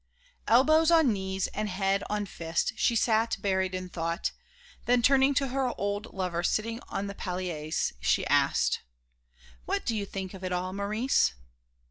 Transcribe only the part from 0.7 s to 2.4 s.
on knees and head on